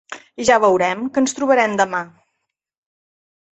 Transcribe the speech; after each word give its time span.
I 0.43 0.45
ja 0.49 0.55
veurem 0.63 1.03
què 1.17 1.23
ens 1.23 1.37
trobarem 1.41 1.77
demà. 1.83 2.01